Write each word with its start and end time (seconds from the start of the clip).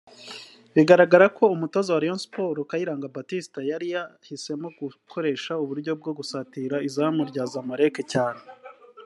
Bigaragara 0.75 1.25
ko 1.37 1.43
umutoza 1.55 1.89
wa 1.91 2.01
Rayon 2.01 2.21
Sports 2.25 2.67
Kayiranga 2.69 3.13
Baptiste 3.15 3.59
yari 3.71 3.87
yahisemo 3.95 4.67
gukoresha 4.79 5.51
uburyo 5.63 5.91
bwo 5.99 6.11
gusatira 6.17 6.75
izamu 6.87 7.21
rya 7.29 7.43
Zamalaek 7.51 7.97
cyane 8.13 8.41